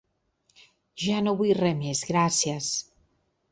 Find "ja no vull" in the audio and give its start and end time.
1.03-1.53